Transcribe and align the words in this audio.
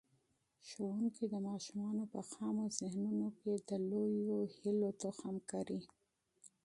استاد 0.63 1.13
د 1.33 1.35
ماشومانو 1.47 2.03
په 2.13 2.19
خامو 2.31 2.65
ذهنونو 2.79 3.27
کي 3.39 3.53
د 3.69 3.71
لویو 3.89 4.35
ارمانونو 4.45 4.89
تخم 5.03 5.35
کري. 5.51 5.79